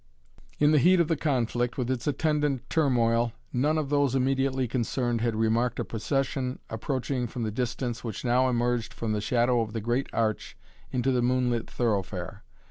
In 0.57 0.71
the 0.71 0.79
heat 0.79 0.99
of 0.99 1.09
the 1.09 1.15
conflict 1.15 1.77
with 1.77 1.91
its 1.91 2.07
attendant 2.07 2.67
turmoil 2.71 3.33
none 3.53 3.77
of 3.77 3.89
those 3.89 4.15
immediately 4.15 4.67
concerned 4.67 5.21
had 5.21 5.35
remarked 5.35 5.77
a 5.79 5.85
procession 5.85 6.57
approaching 6.71 7.27
from 7.27 7.43
the 7.43 7.51
distance 7.51 8.03
which 8.03 8.25
now 8.25 8.49
emerged 8.49 8.95
from 8.95 9.11
the 9.11 9.21
shadow 9.21 9.61
of 9.61 9.73
the 9.73 9.79
great 9.79 10.09
arch 10.11 10.57
into 10.91 11.11
the 11.11 11.21
moonlit 11.21 11.69
thoroughfare. 11.69 12.43